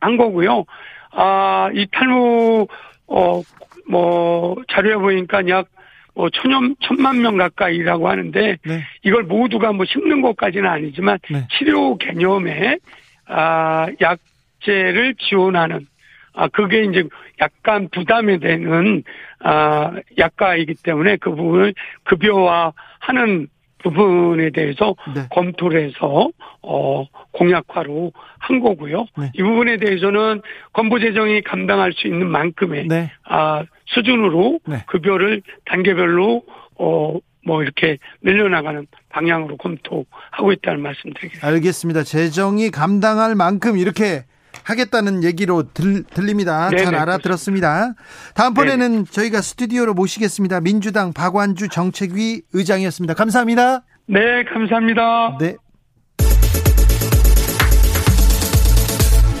한 0.00 0.16
거고요. 0.16 0.64
아, 1.12 1.70
이 1.74 1.86
탈모 1.92 2.66
어 3.06 3.42
뭐 3.88 4.54
자료에 4.72 4.94
보니까 4.94 5.46
약 5.48 5.66
뭐 6.14 6.28
천여 6.30 6.74
천만 6.80 7.22
명 7.22 7.36
가까이라고 7.36 8.08
하는데 8.08 8.58
네. 8.64 8.82
이걸 9.02 9.22
모두가 9.24 9.72
뭐 9.72 9.86
심는 9.86 10.20
것까지는 10.20 10.68
아니지만 10.68 11.18
네. 11.30 11.46
치료 11.56 11.96
개념에 11.96 12.78
아 13.26 13.86
약제를 14.00 15.14
지원하는 15.18 15.86
아 16.34 16.48
그게 16.48 16.84
이제 16.84 17.04
약간 17.40 17.88
부담이 17.90 18.40
되는 18.40 19.02
아 19.40 19.92
약가이기 20.18 20.74
때문에 20.82 21.16
그 21.16 21.34
부분을 21.34 21.74
급여화 22.04 22.72
하는 23.00 23.48
부분에 23.82 24.50
대해서 24.50 24.94
네. 25.14 25.22
검토를 25.30 25.84
해서 25.88 26.30
어 26.62 27.04
공약화로 27.32 28.12
한 28.38 28.60
거고요. 28.60 29.06
네. 29.18 29.32
이 29.34 29.42
부분에 29.42 29.78
대해서는 29.78 30.40
건보 30.72 31.00
재정이 31.00 31.42
감당할 31.42 31.92
수 31.92 32.06
있는 32.06 32.28
만큼의 32.28 32.86
네. 32.88 33.10
아 33.24 33.64
수준으로 33.86 34.60
네. 34.66 34.84
급여를 34.86 35.42
단계별로 35.64 36.44
어 36.78 37.18
뭐 37.44 37.62
이렇게 37.62 37.98
늘려나가는 38.22 38.86
방향으로 39.08 39.56
검토하고 39.56 40.52
있다는 40.52 40.80
말씀드리겠습니다. 40.80 41.46
알겠습니다. 41.46 42.02
재정이 42.04 42.70
감당할 42.70 43.34
만큼 43.34 43.76
이렇게 43.76 44.24
하겠다는 44.64 45.24
얘기로 45.24 45.72
들, 45.72 46.04
들립니다. 46.04 46.68
네네, 46.70 46.84
잘 46.84 46.94
알아들었습니다. 46.94 47.94
다음번에는 48.34 49.04
네 49.04 49.10
저희가 49.10 49.40
스튜디오로 49.40 49.94
모시겠습니다. 49.94 50.60
민주당 50.60 51.12
박완주 51.12 51.68
정책위 51.68 52.42
의장이었습니다. 52.52 53.14
감사합니다. 53.14 53.82
네, 54.06 54.44
감사합니다. 54.52 55.38
네. 55.40 55.56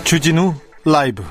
주진우 0.04 0.54
라이브 0.84 1.22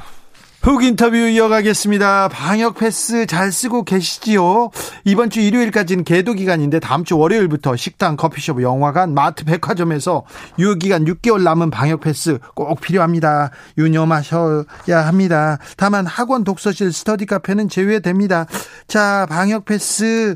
훅 0.62 0.84
인터뷰 0.84 1.18
이어가겠습니다. 1.18 2.28
방역 2.28 2.76
패스 2.76 3.26
잘 3.26 3.52
쓰고 3.52 3.84
계시지요? 3.84 4.70
이번 5.06 5.32
주 5.32 5.42
일요일까지는 5.42 6.04
계도 6.04 6.34
기간인데 6.34 6.80
다음 6.80 7.04
주 7.04 7.18
월요일부터 7.18 7.76
식당, 7.76 8.16
커피숍, 8.16 8.62
영화관, 8.62 9.16
마트, 9.16 9.44
백화점에서 9.44 10.24
유효기간 10.60 11.06
6개월 11.06 11.42
남은 11.42 11.72
방역 11.72 12.02
패스 12.02 12.38
꼭 12.54 12.80
필요합니다. 12.80 13.50
유념하셔야 13.80 15.08
합니다. 15.08 15.58
다만 15.78 16.06
학원, 16.06 16.44
독서실, 16.44 16.94
스터디 16.94 17.26
카페는 17.26 17.68
제외됩니다. 17.68 18.46
자, 18.88 19.26
방역 19.32 19.66
패스 19.66 20.36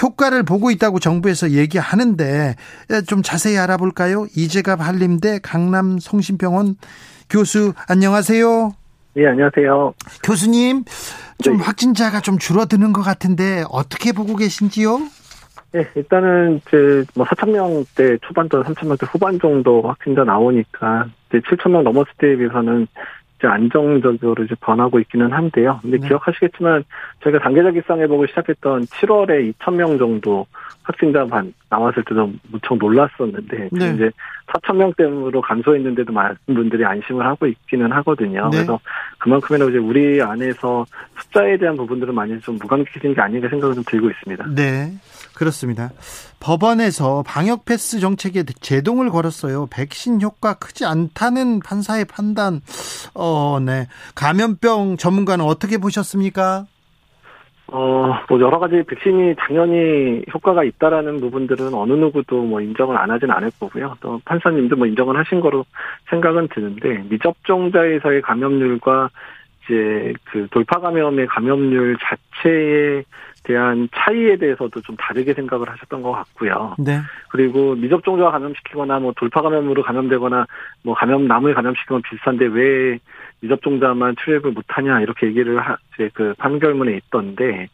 효과를 0.00 0.44
보고 0.44 0.70
있다고 0.70 1.00
정부에서 1.00 1.50
얘기하는데 1.50 2.54
좀 3.08 3.24
자세히 3.24 3.58
알아볼까요? 3.58 4.28
이재갑 4.36 4.80
한림대 4.80 5.40
강남 5.42 5.98
성심병원 5.98 6.76
교수 7.28 7.72
안녕하세요. 7.88 8.77
예, 9.18 9.26
안녕하세요. 9.26 9.94
교수님, 10.22 10.84
좀 11.42 11.56
네. 11.56 11.64
확진자가 11.64 12.20
좀 12.20 12.38
줄어드는 12.38 12.92
것 12.92 13.02
같은데 13.02 13.64
어떻게 13.68 14.12
보고 14.12 14.36
계신지요? 14.36 15.00
네, 15.72 15.88
일단은 15.96 16.60
이제 16.64 17.04
뭐 17.16 17.26
4천 17.26 17.50
명대 17.50 18.18
초반 18.22 18.48
또 18.48 18.62
3천 18.62 18.86
명대 18.86 19.06
후반 19.10 19.40
정도 19.40 19.82
확진자 19.82 20.22
나오니까 20.22 21.06
이제 21.28 21.40
7천 21.40 21.70
명 21.72 21.82
넘었을 21.82 22.12
때에 22.18 22.36
비해서는 22.36 22.86
이제 23.38 23.46
안정적으로 23.46 24.44
이제 24.44 24.54
변하고 24.60 24.98
있기는 25.00 25.32
한데요. 25.32 25.78
근데 25.82 25.98
네. 25.98 26.08
기억하시겠지만 26.08 26.84
저희가 27.22 27.38
단계적 27.38 27.76
일상 27.76 28.00
회복을 28.00 28.26
시작했던 28.28 28.82
7월에 28.86 29.54
2천 29.54 29.74
명 29.74 29.96
정도 29.96 30.46
확진자 30.82 31.24
반 31.26 31.52
나왔을 31.70 32.02
때도 32.04 32.32
무척 32.50 32.78
놀랐었는데 32.78 33.68
네. 33.70 33.92
이제 33.94 34.10
4천 34.48 34.76
명대로 34.76 35.40
감소했는데도 35.40 36.12
많은 36.12 36.36
분들이 36.46 36.84
안심을 36.84 37.24
하고 37.24 37.46
있기는 37.46 37.92
하거든요. 37.92 38.48
네. 38.50 38.58
그래서 38.58 38.80
그만큼이나 39.18 39.66
이제 39.66 39.78
우리 39.78 40.20
안에서 40.20 40.84
숫자에 41.18 41.58
대한 41.58 41.76
부분들은 41.76 42.14
많이 42.14 42.38
좀 42.40 42.56
무감각해진 42.56 43.14
게 43.14 43.20
아닌가 43.20 43.48
생각을 43.48 43.74
좀 43.74 43.84
들고 43.84 44.10
있습니다. 44.10 44.46
네. 44.54 44.90
그렇습니다. 45.38 45.90
법원에서 46.40 47.22
방역 47.24 47.64
패스 47.64 48.00
정책에 48.00 48.42
제동을 48.42 49.08
걸었어요. 49.08 49.68
백신 49.70 50.20
효과 50.20 50.54
크지 50.54 50.84
않다는 50.84 51.60
판사의 51.60 52.06
판단. 52.06 52.60
어, 53.14 53.60
네. 53.60 53.86
감염병 54.16 54.96
전문가는 54.96 55.44
어떻게 55.44 55.78
보셨습니까? 55.78 56.66
어, 57.70 58.14
뭐 58.28 58.40
여러 58.40 58.58
가지 58.58 58.82
백신이 58.82 59.36
당연히 59.36 60.24
효과가 60.34 60.64
있다라는 60.64 61.20
부분들은 61.20 61.72
어느 61.72 61.92
누구도 61.92 62.42
뭐 62.42 62.60
인정을 62.60 62.96
안 62.96 63.10
하진 63.10 63.30
않을 63.30 63.50
거고요. 63.60 63.94
또 64.00 64.20
판사님도 64.24 64.74
뭐 64.74 64.88
인정을 64.88 65.16
하신 65.18 65.40
거로 65.40 65.64
생각은 66.10 66.48
드는데 66.48 67.04
미접종자에서의 67.10 68.22
감염률과 68.22 69.10
이제 69.64 70.14
그 70.24 70.48
돌파 70.50 70.80
감염의 70.80 71.26
감염률 71.28 71.98
자체에 72.00 73.04
대한 73.44 73.88
차이에 73.94 74.36
대해서도 74.36 74.80
좀 74.82 74.96
다르게 74.96 75.34
생각을 75.34 75.68
하셨던 75.70 76.02
것 76.02 76.12
같고요. 76.12 76.74
네. 76.78 77.00
그리고 77.30 77.74
미접종자가 77.74 78.30
감염시키거나 78.32 78.98
뭐 79.00 79.12
돌파 79.16 79.42
감염으로 79.42 79.82
감염되거나 79.82 80.46
뭐 80.82 80.94
감염 80.94 81.26
남을 81.26 81.54
감염시키면 81.54 82.02
비슷한데 82.02 82.46
왜 82.46 82.98
미접종자만 83.40 84.16
출입을 84.22 84.52
못하냐 84.52 85.00
이렇게 85.00 85.26
얘기를 85.28 85.60
하, 85.60 85.76
이제 85.94 86.10
그 86.12 86.34
판결문에 86.38 86.96
있던데 86.96 87.68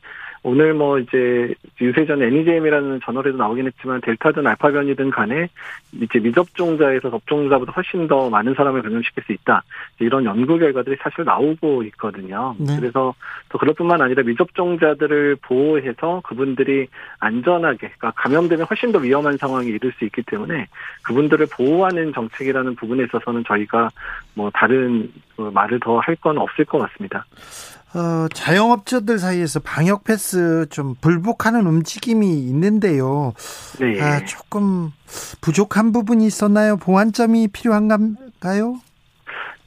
오늘 0.47 0.75
뭐 0.75 0.99
이제 0.99 1.55
유세전 1.81 2.23
애니제임이라는 2.23 3.01
저널에도 3.03 3.39
나오긴 3.39 3.67
했지만 3.67 4.03
델타든 4.03 4.47
알파 4.47 4.71
변이든 4.71 5.11
간에 5.11 5.49
이제 5.93 6.19
미접종자에서 6.19 7.09
접종자보다 7.09 7.73
훨씬 7.73 8.07
더 8.07 8.29
많은 8.29 8.53
사람을 8.53 8.83
감염시킬 8.83 9.25
수 9.25 9.33
있다 9.33 9.63
이런 10.01 10.27
연구 10.27 10.59
결과들이 10.59 10.97
사실 11.01 11.25
나오고 11.25 11.85
있거든요. 11.85 12.55
네. 12.59 12.77
그래서 12.79 13.15
또 13.49 13.57
그럴 13.57 13.75
뿐만 13.75 14.03
아니라 14.03 14.23
미접종자들을 14.23 15.37
보호해서 15.41 16.21
그분들이 16.25 16.89
안전하게 17.21 17.79
그러니까 17.79 18.11
감염되면 18.17 18.67
훨씬 18.67 18.93
더 18.93 18.99
위험한 18.99 19.39
상황에 19.39 19.69
이를 19.69 19.93
수 19.99 20.05
있기 20.05 20.23
때문에 20.25 20.67
그분들을 21.05 21.47
보호하는 21.57 22.13
정책이라는 22.13 22.75
부분에 22.75 23.05
있어서는 23.05 23.45
저희가 23.47 23.89
뭐 24.35 24.51
다른 24.53 25.11
그 25.37 25.51
말을 25.55 25.81
더 25.81 25.99
할 26.01 26.15
건 26.17 26.37
없을 26.37 26.67
것 26.67 26.79
같습니다. 26.79 27.25
어, 27.95 28.29
자영업자들 28.35 29.19
사이에서 29.19 29.61
방역 29.61 30.05
패스 30.05 30.67
좀 30.71 30.95
불복하는 31.01 31.67
움직임이 31.67 32.27
있는데요. 32.27 33.33
네. 33.79 34.01
아, 34.01 34.25
조금 34.25 34.91
부족한 35.41 35.93
부분이 35.93 36.27
있었나요? 36.27 36.77
보완점이 36.77 37.49
필요한가요? 37.49 38.81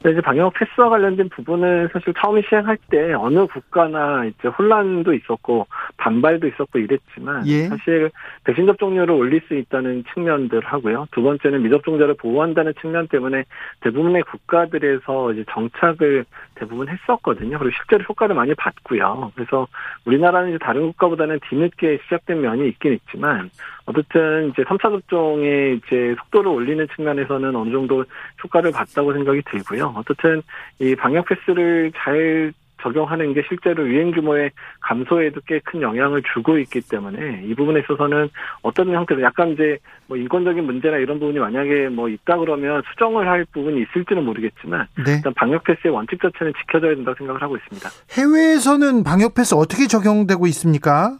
네, 0.00 0.12
이제 0.12 0.20
방역 0.20 0.54
패스와 0.54 0.90
관련된 0.90 1.28
부분은 1.30 1.88
사실 1.92 2.14
처음에 2.20 2.42
시행할 2.48 2.78
때 2.88 3.14
어느 3.14 3.46
국가나 3.46 4.26
이제 4.26 4.46
혼란도 4.46 5.12
있었고 5.12 5.66
반발도 5.96 6.46
있었고 6.46 6.78
이랬지만 6.78 7.44
예. 7.48 7.64
사실 7.64 8.12
백신 8.44 8.66
접종률을 8.66 9.10
올릴 9.10 9.42
수 9.48 9.54
있다는 9.54 10.04
측면들 10.14 10.60
하고요. 10.60 11.08
두 11.10 11.22
번째는 11.22 11.62
미접종자를 11.64 12.14
보호한다는 12.14 12.74
측면 12.80 13.08
때문에 13.08 13.44
대부분의 13.80 14.22
국가들에서 14.22 15.32
이제 15.32 15.44
정착을 15.50 16.24
대부분 16.58 16.88
했었거든요. 16.88 17.58
그리고 17.58 17.74
실제로 17.76 18.04
효과를 18.08 18.34
많이 18.34 18.54
봤고요. 18.54 19.32
그래서 19.34 19.66
우리나라는 20.04 20.50
이제 20.50 20.58
다른 20.58 20.88
국가보다는 20.88 21.40
뒤늦게 21.48 22.00
시작된 22.04 22.40
면이 22.40 22.68
있긴 22.68 22.94
있지만 22.94 23.50
어쨌든 23.86 24.50
이제 24.50 24.62
3차 24.64 24.82
접종의 24.82 25.76
이제 25.76 26.14
속도를 26.18 26.50
올리는 26.50 26.86
측면에서는 26.94 27.54
어느 27.56 27.70
정도 27.70 28.04
효과를 28.44 28.72
봤다고 28.72 29.12
생각이 29.12 29.42
들고요. 29.50 29.94
어쨌든 29.96 30.42
이 30.78 30.94
방역 30.94 31.26
패스를 31.26 31.92
잘 31.96 32.52
적용하는 32.82 33.34
게 33.34 33.42
실제로 33.48 33.86
유행 33.88 34.10
규모의 34.10 34.50
감소에도 34.80 35.40
꽤 35.46 35.58
큰 35.64 35.82
영향을 35.82 36.22
주고 36.34 36.58
있기 36.58 36.80
때문에 36.80 37.42
이 37.44 37.54
부분에 37.54 37.80
있어서는 37.80 38.30
어떤 38.62 38.92
형태로 38.92 39.20
약간 39.22 39.50
이제 39.50 39.78
뭐 40.06 40.16
인권적인 40.16 40.64
문제나 40.64 40.96
이런 40.96 41.18
부분이 41.18 41.38
만약에 41.38 41.88
뭐 41.88 42.08
있다 42.08 42.38
그러면 42.38 42.82
수정을 42.90 43.28
할 43.28 43.44
부분이 43.52 43.82
있을지는 43.82 44.24
모르겠지만 44.24 44.86
네. 45.04 45.16
일단 45.16 45.34
방역 45.34 45.64
패스의 45.64 45.92
원칙 45.92 46.20
자체는 46.22 46.52
지켜져야 46.60 46.94
된다고 46.94 47.16
생각을 47.18 47.42
하고 47.42 47.56
있습니다. 47.56 47.88
해외에서는 48.12 49.04
방역 49.04 49.34
패스 49.34 49.54
어떻게 49.54 49.86
적용되고 49.86 50.46
있습니까? 50.46 51.18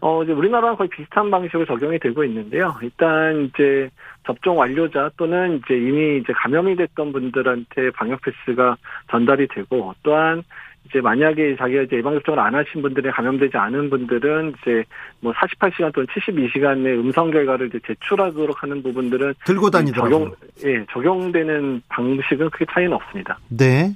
어, 0.00 0.22
이제 0.22 0.32
우리나라랑 0.32 0.76
거의 0.76 0.90
비슷한 0.90 1.30
방식으로 1.30 1.64
적용이 1.64 1.98
되고 1.98 2.22
있는데요. 2.24 2.74
일단 2.82 3.46
이제 3.46 3.88
접종 4.26 4.58
완료자 4.58 5.10
또는 5.16 5.56
이제 5.64 5.74
이미 5.74 6.18
이제 6.18 6.32
감염이 6.34 6.76
됐던 6.76 7.12
분들한테 7.12 7.90
방역 7.92 8.20
패스가 8.20 8.76
전달이 9.10 9.48
되고 9.48 9.94
또한 10.02 10.42
이제 10.88 11.00
만약에 11.00 11.56
자기가 11.56 11.82
이제 11.82 11.96
예방접종을 11.96 12.38
안 12.38 12.54
하신 12.54 12.82
분들이 12.82 13.10
감염되지 13.10 13.56
않은 13.56 13.90
분들은 13.90 14.54
이제 14.60 14.84
뭐 15.20 15.32
48시간 15.32 15.92
또는 15.92 16.06
72시간 16.08 16.78
내 16.78 16.92
음성 16.92 17.30
결과를 17.30 17.68
이제 17.68 17.78
제출하도록 17.86 18.62
하는 18.62 18.82
부분들은 18.82 19.34
들고 19.44 19.70
다니더라고요. 19.70 20.10
적용, 20.10 20.34
예, 20.64 20.84
적용되는 20.90 21.82
방식은 21.88 22.50
크게 22.50 22.66
차이는 22.72 22.92
없습니다. 22.92 23.38
네. 23.48 23.94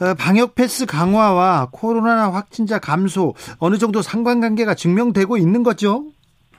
어, 0.00 0.14
방역 0.18 0.54
패스 0.54 0.86
강화와 0.86 1.68
코로나 1.72 2.32
확진자 2.32 2.78
감소 2.78 3.34
어느 3.58 3.76
정도 3.76 4.00
상관관계가 4.00 4.74
증명되고 4.74 5.36
있는 5.36 5.62
거죠? 5.62 6.04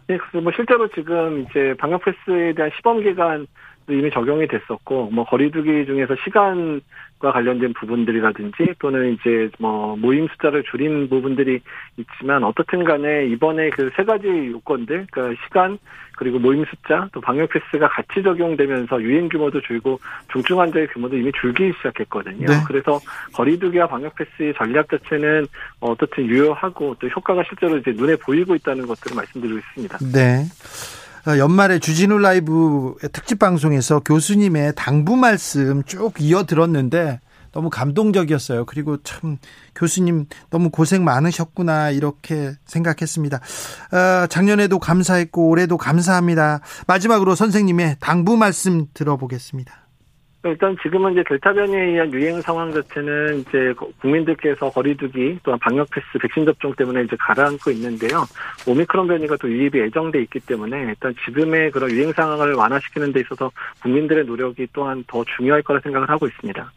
네, 0.08 0.18
그래서 0.18 0.44
뭐 0.44 0.52
실제로 0.56 0.88
지금 0.90 1.46
이제 1.50 1.74
방역 1.80 2.04
패스에 2.04 2.54
대한 2.54 2.70
시범 2.76 3.02
기간 3.02 3.48
이미 3.90 4.10
적용이 4.10 4.48
됐었고 4.48 5.10
뭐 5.12 5.26
거리두기 5.26 5.86
중에서 5.86 6.16
시간과 6.24 7.32
관련된 7.32 7.74
부분들이라든지 7.74 8.76
또는 8.80 9.14
이제 9.14 9.50
뭐 9.60 9.96
모임 9.96 10.28
숫자를 10.28 10.64
줄인 10.64 11.10
부분들이 11.10 11.60
있지만 11.98 12.44
어떻든 12.44 12.84
간에 12.84 13.28
이번에 13.28 13.70
그 13.70 13.92
세 13.96 14.04
가지 14.04 14.28
요건들 14.28 15.08
그러니까 15.12 15.42
시간 15.46 15.78
그리고 16.18 16.40
모임 16.40 16.64
숫자 16.66 17.10
또 17.14 17.22
방역 17.22 17.50
패스가 17.50 17.88
같이 17.88 18.22
적용되면서 18.24 19.02
유행 19.02 19.28
규모도 19.28 19.62
줄고 19.62 20.00
중증 20.32 20.60
환자의 20.60 20.88
규모도 20.88 21.18
이미 21.18 21.32
줄기 21.40 21.74
시작했거든요. 21.78 22.46
네. 22.46 22.54
그래서 22.68 23.00
거리두기와 23.34 23.88
방역 23.88 24.16
패스의 24.16 24.54
전략 24.56 24.88
자체는 24.90 25.48
어떻든 25.80 26.26
유효하고 26.26 26.96
또 27.00 27.08
효과가 27.08 27.44
실제로 27.48 27.78
이제 27.78 27.92
눈에 27.92 28.16
보이고 28.18 28.56
있다는 28.56 28.86
것들을 28.86 29.16
말씀드리고 29.16 29.58
있습니다. 29.58 29.98
네. 30.14 30.46
어, 31.28 31.38
연말에 31.38 31.80
주진우 31.80 32.18
라이브 32.18 32.96
특집 33.12 33.40
방송에서 33.40 34.00
교수님의 34.00 34.74
당부 34.76 35.16
말씀 35.16 35.84
쭉 35.84 36.14
이어 36.20 36.46
들었는데 36.46 37.20
너무 37.52 37.70
감동적이었어요. 37.70 38.66
그리고 38.66 38.98
참 39.04 39.38
교수님 39.76 40.26
너무 40.50 40.70
고생 40.70 41.04
많으셨구나 41.04 41.92
이렇게 41.92 42.54
생각했습니다. 42.66 43.38
어, 43.38 44.28
작년에도 44.28 44.80
감사했고 44.80 45.50
올해도 45.50 45.78
감사합니다. 45.78 46.62
마지막으로 46.88 47.36
선생님의 47.36 47.98
당부 48.00 48.38
말씀 48.38 48.88
들어보겠습니다. 48.94 49.82
일단 50.44 50.76
지금은 50.82 51.14
이제 51.14 51.24
델타 51.28 51.54
변이에 51.54 51.80
의한 51.80 52.12
유행 52.14 52.42
상황 52.42 52.72
자체는 52.74 53.42
이제 53.42 53.74
국민들께서 54.02 54.72
거리두기 54.72 55.40
또한 55.44 55.60
방역 55.60 55.88
패스 55.92 56.06
백신 56.20 56.46
접종 56.46 56.74
때문에 56.74 57.04
이제 57.04 57.16
가라앉고 57.20 57.70
있는데요. 57.72 58.26
오미크론 58.68 59.08
변이가 59.08 59.38
또 59.38 59.50
유입이 59.50 59.78
예정돼 59.80 60.20
있기 60.24 60.40
때문에 60.40 60.78
일단 60.82 61.14
지금의 61.26 61.72
그런 61.72 61.92
유행 61.92 62.12
상황을 62.12 62.54
완화시키는 62.56 63.14
데 63.14 63.20
있어서 63.22 63.52
국민들의 63.84 64.26
노력이 64.26 64.68
또한 64.74 65.04
더 65.08 65.24
중요할 65.38 65.62
거라 65.62 65.80
생각을 65.84 66.10
하고 66.10 66.26
있습니다. 66.26 66.72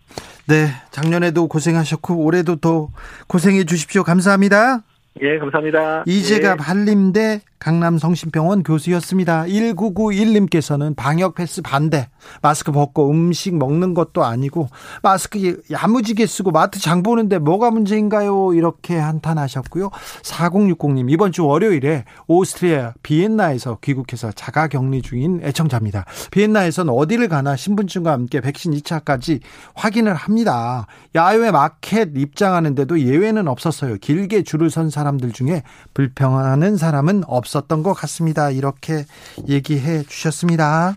네, 0.46 0.66
작년에도 0.90 1.48
고생하셨고 1.48 2.22
올해도 2.22 2.56
더 2.56 2.88
고생해 3.28 3.64
주십시오. 3.64 4.02
감사합니다. 4.02 4.82
예, 5.22 5.38
감사합니다. 5.38 6.04
이재갑 6.06 6.58
예. 6.58 6.62
한림대 6.62 7.40
강남 7.64 7.96
성심병원 7.96 8.62
교수였습니다. 8.62 9.44
1991님께서는 9.44 10.94
방역 10.94 11.34
패스 11.34 11.62
반대. 11.62 12.10
마스크 12.42 12.72
벗고 12.72 13.10
음식 13.10 13.56
먹는 13.56 13.94
것도 13.94 14.22
아니고 14.22 14.68
마스크 15.02 15.62
야무지게 15.70 16.26
쓰고 16.26 16.50
마트 16.50 16.78
장 16.78 17.02
보는데 17.02 17.38
뭐가 17.38 17.70
문제인가요? 17.70 18.52
이렇게 18.52 18.98
한탄하셨고요. 18.98 19.88
4060님 20.22 21.10
이번 21.10 21.32
주 21.32 21.46
월요일에 21.46 22.04
오스트리아 22.26 22.92
비엔나에서 23.02 23.78
귀국해서 23.80 24.30
자가 24.32 24.68
격리 24.68 25.00
중인 25.00 25.40
애청자입니다. 25.42 26.04
비엔나에선 26.32 26.90
어디를 26.90 27.28
가나 27.28 27.56
신분증과 27.56 28.12
함께 28.12 28.42
백신 28.42 28.72
2차까지 28.72 29.40
확인을 29.74 30.12
합니다. 30.12 30.86
야외 31.14 31.50
마켓 31.50 32.10
입장하는데도 32.14 33.00
예외는 33.00 33.48
없었어요. 33.48 33.96
길게 34.02 34.42
줄을 34.42 34.68
선 34.68 34.90
사람들 34.90 35.32
중에 35.32 35.62
불평하는 35.94 36.76
사람은 36.76 37.24
없었던 37.54 37.82
것 37.82 37.92
같습니다. 37.94 38.50
이렇게 38.50 39.04
얘기해 39.48 40.04
주셨습니다. 40.04 40.96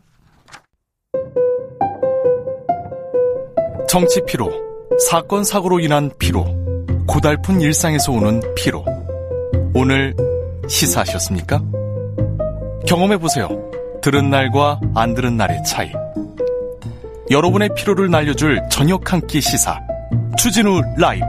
정치 3.87 4.21
피로, 4.25 4.51
사건 5.09 5.43
사고로 5.43 5.79
인한 5.79 6.11
피로, 6.19 6.45
고달픈 7.07 7.61
일상에서 7.61 8.11
오는 8.11 8.41
피로. 8.55 8.83
오늘 9.73 10.15
시사하셨습니까? 10.67 11.61
경험해 12.87 13.17
보세요. 13.17 13.47
들은 14.01 14.29
날과 14.29 14.81
안 14.95 15.13
들은 15.13 15.37
날의 15.37 15.63
차이. 15.63 15.91
여러분의 17.29 17.69
피로를 17.75 18.09
날려줄 18.09 18.61
저녁 18.69 19.11
한 19.11 19.21
끼 19.27 19.41
시사. 19.41 19.79
추진우 20.37 20.81
라이브. 20.97 21.25